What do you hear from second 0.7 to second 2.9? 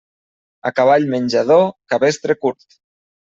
cavall menjador, cabestre curt.